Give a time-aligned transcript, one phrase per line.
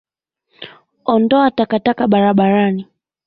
[1.13, 2.87] Ondoa takataka barabarani